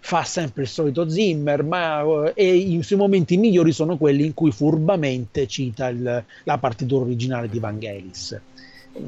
[0.00, 4.34] fa sempre il solito Zimmer, ma uh, e i suoi momenti migliori sono quelli in
[4.34, 8.40] cui furbamente cita il, la partitura originale di Vangelis.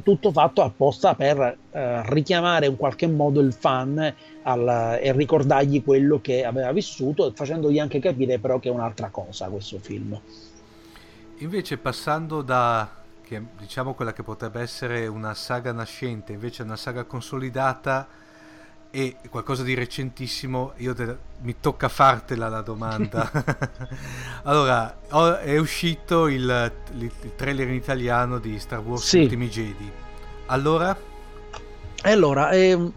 [0.05, 1.79] Tutto fatto apposta per uh,
[2.13, 7.99] richiamare in qualche modo il fan al, e ricordargli quello che aveva vissuto, facendogli anche
[7.99, 10.21] capire però che è un'altra cosa questo film.
[11.39, 13.00] Invece passando da
[13.31, 18.09] che diciamo quella che potrebbe essere una saga nascente, invece una saga consolidata
[18.91, 23.31] e qualcosa di recentissimo, io te, mi tocca fartela la domanda.
[24.43, 29.21] allora, ho, è uscito il, il, il, trailer in italiano di Star Wars sì.
[29.21, 29.89] Ultimi Jedi.
[30.47, 30.99] Allora?
[32.03, 32.93] Allora, ehm,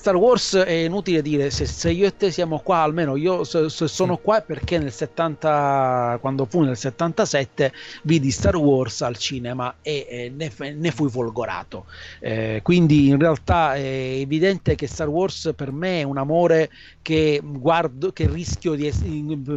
[0.00, 3.68] Star Wars è inutile dire se, se, io e te siamo qua, almeno io se,
[3.68, 7.70] se sono qua perché nel 70, quando fu nel 77,
[8.04, 11.84] vidi Star Wars al cinema e, e ne, ne, fui folgorato.
[12.18, 16.70] Eh, quindi in realtà è evidente che Star Wars per me è un amore
[17.02, 19.10] che guardo, che rischio di essere,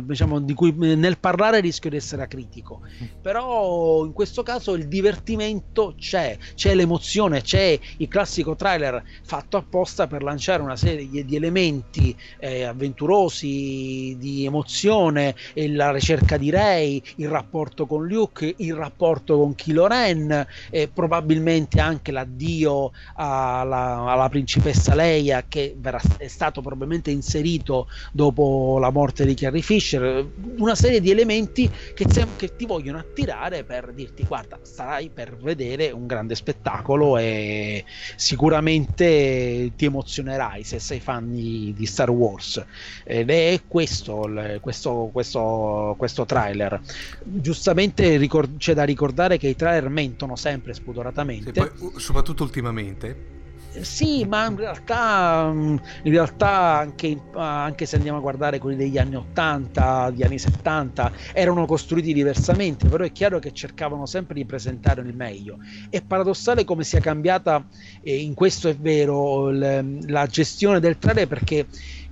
[0.03, 2.81] diciamo, di cui nel parlare rischio di essere acritico.
[3.21, 10.05] Però in questo caso il divertimento c'è, c'è l'emozione, c'è il classico trailer fatto apposta
[10.05, 17.01] per la lanciare una serie di, elementi eh, avventurosi, di emozione, la ricerca di Rey,
[17.17, 24.29] il rapporto con Luke, il rapporto con Kylo Ren, e probabilmente anche l'addio alla, alla
[24.29, 30.25] principessa Leia che verrà, è stato probabilmente inserito dopo la morte di Carrie Fisher,
[30.57, 32.05] una serie di elementi che,
[32.35, 39.71] che ti vogliono attirare per dirti guarda, starai per vedere un grande spettacolo e sicuramente
[39.75, 39.85] ti
[40.23, 42.63] emozionerai se sei fan di, di Star Wars.
[43.03, 44.29] Ed è questo,
[44.61, 46.79] questo, questo, questo trailer.
[47.23, 51.51] Giustamente ricord- c'è da ricordare che i trailer mentono sempre spudoratamente.
[51.51, 53.32] Poi, soprattutto ultimamente
[53.81, 59.15] sì, ma in realtà, in realtà anche, anche, se andiamo a guardare quelli degli anni
[59.15, 65.01] 80, degli anni 70, erano costruiti diversamente, però è chiaro che cercavano sempre di presentare
[65.01, 65.57] il meglio.
[65.89, 67.65] È paradossale come sia cambiata,
[68.01, 71.67] e in questo è vero, la gestione del trailer perché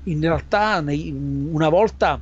[0.06, 2.20] in realtà una volta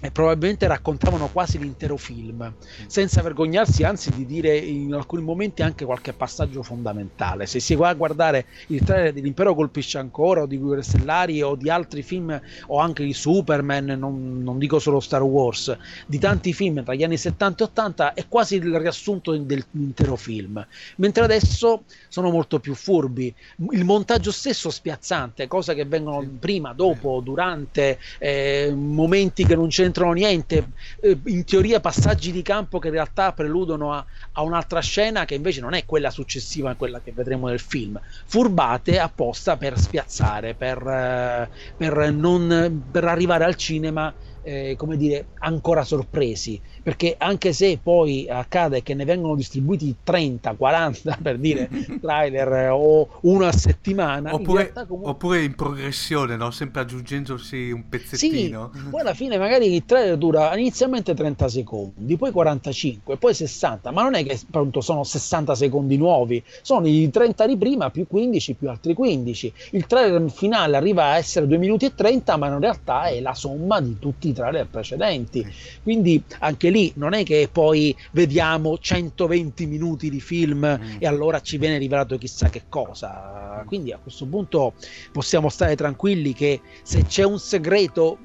[0.00, 2.54] e probabilmente raccontavano quasi l'intero film,
[2.86, 7.46] senza vergognarsi anzi di dire in alcuni momenti anche qualche passaggio fondamentale.
[7.46, 11.56] Se si va a guardare il trailer dell'Impero colpisce ancora, o di Guerre Stellari, o
[11.56, 15.76] di altri film, o anche di Superman, non, non, dico solo Star Wars,
[16.06, 20.64] di tanti film tra gli anni 70 e 80, è quasi il riassunto dell'intero film.
[20.96, 23.34] Mentre adesso sono molto più furbi.
[23.72, 29.86] Il montaggio stesso spiazzante, cose che vengono prima, dopo, durante, eh, momenti che non c'è
[29.88, 34.80] c'entrano niente, eh, in teoria passaggi di campo che in realtà preludono a, a, un'altra
[34.80, 39.56] scena che invece non è quella successiva a quella che vedremo nel film, furbate apposta
[39.56, 44.12] per spiazzare, per, eh, per, non, per arrivare al cinema
[44.42, 50.54] eh, come dire, ancora sorpresi, perché anche se poi accade che ne vengono distribuiti 30,
[50.54, 51.68] 40 per dire
[52.00, 55.10] trailer o uno a settimana, oppure in, comunque...
[55.10, 56.50] oppure in progressione, no?
[56.50, 58.70] sempre aggiungendosi un pezzettino.
[58.72, 63.90] Sì, poi alla fine magari il trailer dura inizialmente 30 secondi, poi 45, poi 60,
[63.90, 68.06] ma non è che appunto sono 60 secondi nuovi, sono i 30 di prima più
[68.06, 69.52] 15 più altri 15.
[69.72, 73.34] Il trailer finale arriva a essere 2 minuti e 30, ma in realtà è la
[73.34, 75.46] somma di tutti i trailer precedenti.
[75.82, 80.96] Quindi anche lì non è che poi vediamo 120 minuti di film mm.
[80.98, 83.62] e allora ci viene rivelato chissà che cosa.
[83.66, 84.74] Quindi a questo punto
[85.12, 88.18] possiamo stare tranquilli che se c'è un segreto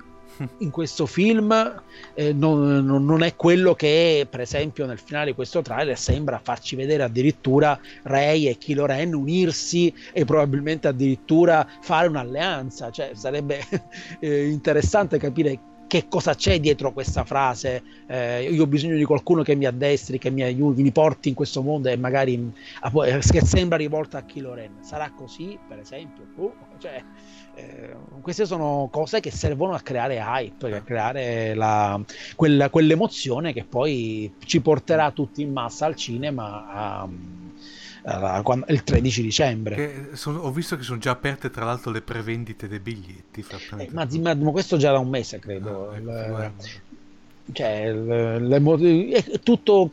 [0.59, 1.81] in questo film
[2.15, 6.75] eh, non, non, è quello che per esempio nel finale di questo trailer sembra farci
[6.75, 13.59] vedere addirittura Rey e Kylo Ren unirsi e probabilmente addirittura fare un'alleanza cioè sarebbe
[14.19, 15.59] eh, interessante capire
[15.93, 17.83] che cosa c'è dietro questa frase.
[18.07, 21.35] Eh, io ho bisogno di qualcuno che mi addestri, che mi aiuti, mi porti in
[21.35, 22.51] questo mondo e magari
[23.29, 24.77] che sembra rivolta a Kylo Ren.
[24.79, 26.25] Sarà così, per esempio?
[26.33, 26.99] Uh, cioè,
[27.53, 32.01] eh, queste sono cose che servono a creare hype, a creare la,
[32.35, 37.09] quella, quell'emozione che poi ci porterà tutti in massa al cinema a
[38.03, 40.09] uh, il 13 dicembre.
[40.13, 43.45] Sono, ho visto che sono già aperte tra l'altro le prevendite dei biglietti.
[43.77, 45.91] Eh, ma, ma, ma, questo già da un mese credo.
[45.91, 46.91] Ah, ecco,
[47.51, 49.89] cioè, le, le, tutto,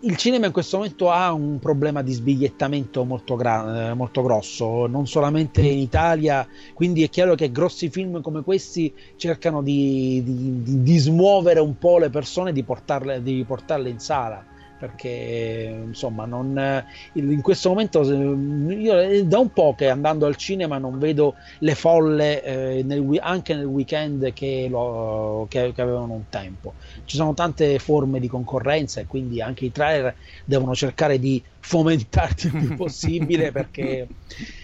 [0.00, 5.06] il cinema in questo momento ha un problema di sbigliettamento molto, gra, molto grosso, non
[5.06, 10.82] solamente in Italia, quindi è chiaro che grossi film come questi cercano di, di, di,
[10.82, 16.84] di smuovere un po' le persone, di portarle, di portarle in sala perché insomma non,
[17.12, 22.42] in questo momento io da un po' che andando al cinema non vedo le folle
[22.42, 26.74] eh, nel, anche nel weekend che, lo, che, che, avevano un tempo.
[27.04, 30.14] Ci sono tante forme di concorrenza e quindi anche i trailer
[30.44, 34.06] devono cercare di fomentarti il più possibile perché,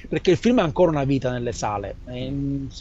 [0.09, 1.97] perché il film ha ancora una vita nelle sale.
[2.05, 2.31] È,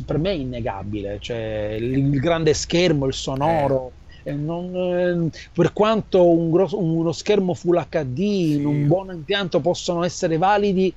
[0.05, 4.01] per me è innegabile cioè, il, il grande schermo il sonoro eh
[4.32, 8.51] non, eh, per quanto un grosso, uno schermo Full HD sì.
[8.53, 10.93] in un buon impianto possono essere validi,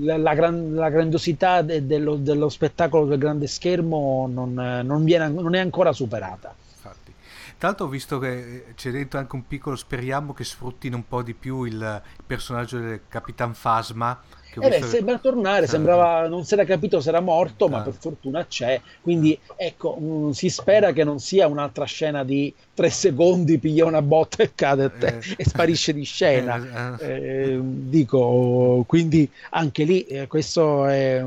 [0.00, 5.28] la, la, gran, la grandiosità de, dello, dello, spettacolo del grande schermo non, non, viene,
[5.28, 6.54] non è ancora superata.
[7.64, 11.22] Tra l'altro ho visto che c'è dentro anche un piccolo, speriamo che sfruttino un po'
[11.22, 14.20] di più il, il personaggio del Capitan Phasma
[14.60, 17.82] eh beh, sembra tornare, sembrava, non si era capito se era morto, ma ah.
[17.82, 18.80] per fortuna c'è.
[19.00, 23.84] Quindi ecco, mh, mm, si spera che non sia un'altra scena di tre secondi, piglia
[23.84, 25.18] una botta e cade eh.
[25.36, 26.52] e sparisce di scena.
[27.04, 27.52] Eh, eh.
[27.52, 31.24] eh, dico, quindi anche lì eh, questo è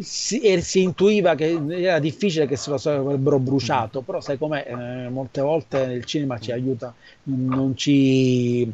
[0.00, 5.08] si, si, intuiva che era difficile che se lo avrebbero bruciato, però sai com'è, eh,
[5.08, 8.72] molte volte il cinema ci aiuta, non ci,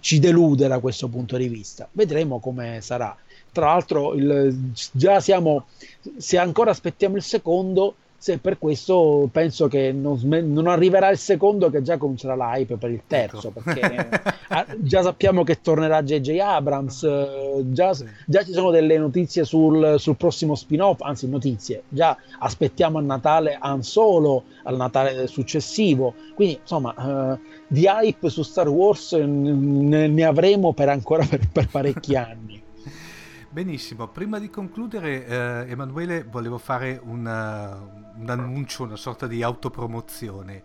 [0.00, 1.88] ci delude da questo punto di vista.
[1.92, 3.16] Vedremo come sarà.
[3.52, 5.66] Tra l'altro, il, già siamo,
[6.16, 11.70] se ancora aspettiamo il secondo, se per questo penso che non, non, arriverà il secondo
[11.70, 13.62] che già comincerà l'hype per il terzo ecco.
[13.64, 14.08] perché
[14.46, 17.92] ah, già sappiamo che tornerà JJ Abrams eh, già,
[18.24, 23.58] già ci sono delle notizie sul, sul, prossimo spin-off anzi notizie già aspettiamo a Natale
[23.58, 26.14] Han Solo al Natale successivo.
[26.36, 26.94] Quindi insomma
[27.34, 32.61] eh, di hype su Star Wars ne, ne avremo per ancora per, per parecchi anni
[33.52, 37.78] Benissimo, prima di concludere eh, Emanuele volevo fare una,
[38.16, 40.62] un annuncio, una sorta di autopromozione.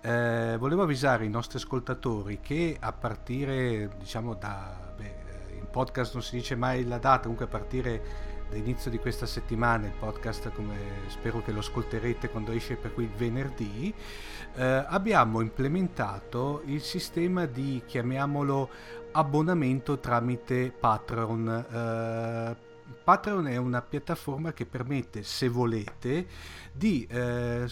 [0.00, 4.94] Eh, volevo avvisare i nostri ascoltatori che a partire, diciamo, da...
[4.96, 5.14] Beh,
[5.58, 8.02] in podcast non si dice mai la data, comunque a partire
[8.48, 10.76] dall'inizio di questa settimana, il podcast come
[11.08, 13.92] spero che lo ascolterete quando esce per cui il venerdì,
[14.54, 18.70] eh, abbiamo implementato il sistema di, chiamiamolo,
[19.12, 22.56] abbonamento tramite Patreon.
[22.58, 22.70] Uh,
[23.02, 26.26] Patreon è una piattaforma che permette, se volete,
[26.72, 27.66] di eh,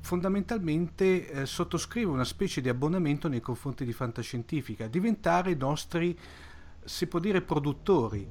[0.00, 6.18] fondamentalmente eh, sottoscrivere una specie di abbonamento nei confronti di Fantascientifica, diventare nostri,
[6.84, 8.28] si può dire, produttori.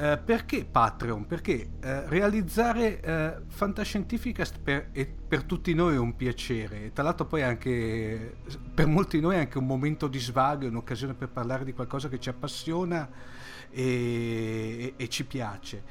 [0.00, 1.26] Eh, perché Patreon?
[1.26, 4.90] Perché eh, realizzare eh, Fantascientificast per,
[5.26, 8.36] per, tutti noi è un piacere, tra l'altro poi anche
[8.72, 12.08] per molti di noi è anche un momento di svago, un'occasione per parlare di qualcosa
[12.08, 13.10] che ci appassiona
[13.70, 15.82] e, e, e ci piace.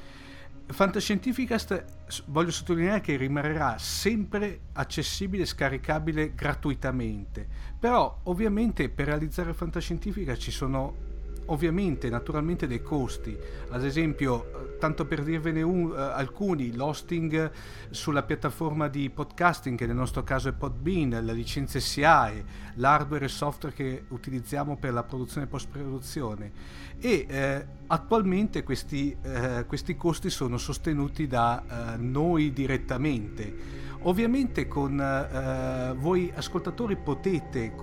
[0.64, 1.84] Fantascientificast
[2.28, 7.46] voglio sottolineare che rimarrà sempre accessibile e scaricabile gratuitamente,
[7.78, 11.07] però ovviamente per realizzare Fantascientifica ci sono
[11.48, 13.36] ovviamente naturalmente dei costi,
[13.70, 17.50] ad esempio tanto per dirvene un, uh, alcuni, l'hosting
[17.90, 22.44] sulla piattaforma di podcasting che nel nostro caso è Podbean, la licenza SIAE,
[22.74, 26.52] l'hardware e software che utilizziamo per la produzione e post-produzione
[27.00, 33.86] e eh, attualmente questi, eh, questi, costi sono sostenuti da eh, noi direttamente.
[34.02, 37.74] Ovviamente con eh, voi ascoltatori potete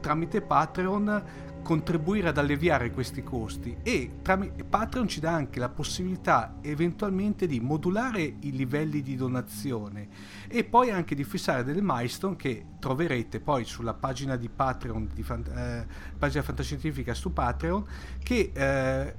[0.00, 1.24] tramite Patreon
[1.68, 7.60] contribuire ad alleviare questi costi e tramite Patreon ci dà anche la possibilità eventualmente di
[7.60, 10.08] modulare i livelli di donazione
[10.48, 15.22] e poi anche di fissare delle milestone che troverete poi sulla pagina di Patreon di
[15.22, 17.84] eh, pagina fantascientifica su Patreon
[18.22, 19.14] che eh,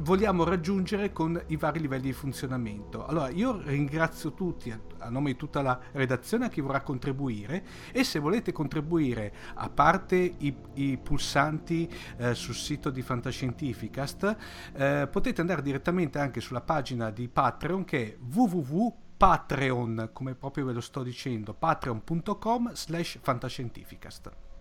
[0.00, 3.06] vogliamo raggiungere con i vari livelli di funzionamento.
[3.06, 7.64] Allora io ringrazio tutti a, a, nome di tutta la redazione a chi vorrà contribuire
[7.92, 14.36] e se volete contribuire a parte i, i pulsanti eh, sul sito di Fantascientificast
[14.74, 20.72] eh, potete andare direttamente anche sulla pagina di Patreon che è www.patreon come proprio ve
[20.72, 24.51] lo sto dicendo patreon.com slash fantascientificast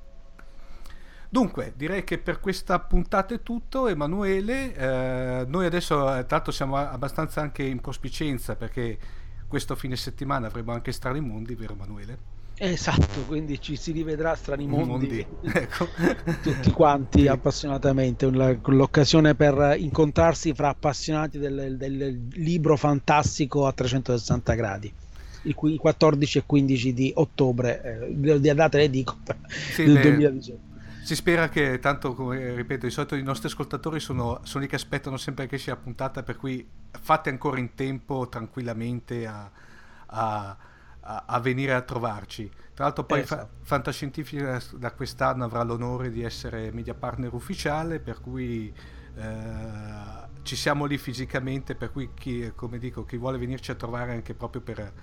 [1.32, 3.88] Dunque, direi che per questa puntata è tutto.
[3.88, 8.97] Emanuele, eh, noi adesso eh, tra l'altro siamo abbastanza anche in prospicenza perché
[9.47, 12.17] questo fine settimana avremo anche Strani Mondi, vero Emanuele?
[12.57, 15.25] Esatto, quindi ci si rivedrà Strani Mondi.
[15.41, 15.88] Ecco.
[16.41, 24.93] tutti quanti appassionatamente, l'occasione per incontrarsi fra appassionati del, del libro fantastico a 360 gradi
[25.43, 29.17] il 14 e 15 di ottobre, eh, le date le dico,
[29.47, 30.70] sì, del 2018.
[31.04, 34.76] Si spera che, tanto come ripeto, di solito i nostri ascoltatori sono, sono lì che
[34.76, 39.49] aspettano sempre che esce la puntata, per cui fate ancora in tempo tranquillamente a,
[40.06, 40.58] a,
[41.02, 42.49] a, a venire a trovarci.
[42.74, 43.41] Tra l'altro poi esatto.
[43.41, 48.74] fa, Fantascientifica da quest'anno avrà l'onore di essere media partner ufficiale, per cui
[49.16, 54.14] eh, ci siamo lì fisicamente, per cui chi, come dico, chi vuole venirci a trovare
[54.14, 54.93] anche proprio per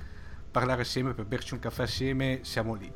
[0.50, 2.90] parlare assieme, per berci un caffè assieme, siamo lì.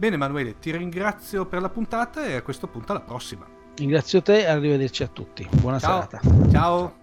[0.00, 3.46] Bene Emanuele, ti ringrazio per la puntata e a questo punto alla prossima.
[3.76, 5.46] Ringrazio te e arrivederci a tutti.
[5.60, 6.08] Buona Ciao.
[6.08, 6.20] serata.
[6.50, 6.99] Ciao.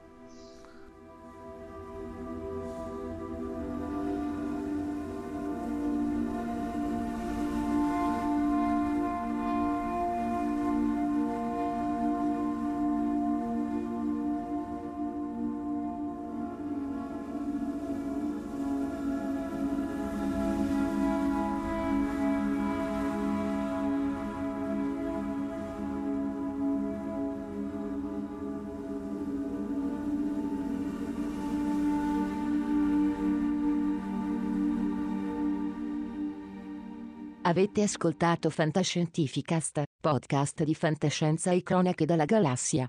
[37.48, 42.86] Avete ascoltato Fantascientificast, podcast di fantascienza e cronache della galassia.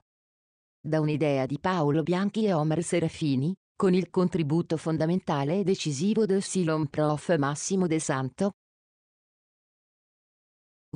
[0.80, 6.42] Da un'idea di Paolo Bianchi e Omer Serafini, con il contributo fondamentale e decisivo del
[6.42, 7.36] Silon Prof.
[7.36, 8.50] Massimo De Santo,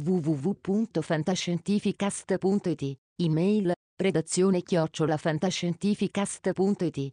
[0.02, 7.12] www.fantascientificast.it, email redazione chiocciolafantascientificast.it.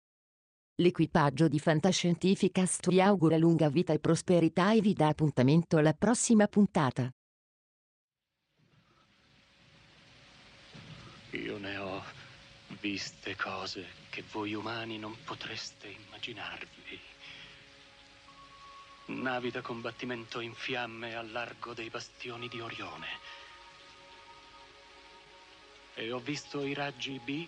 [0.75, 6.47] L'equipaggio di Fantascientificast vi augura lunga vita e prosperità e vi dà appuntamento alla prossima
[6.47, 7.11] puntata.
[11.31, 12.03] Io ne ho
[12.79, 16.99] viste cose che voi umani non potreste immaginarvi.
[19.05, 23.07] Navi da combattimento in fiamme al largo dei bastioni di Orione.
[25.95, 27.47] E ho visto i raggi B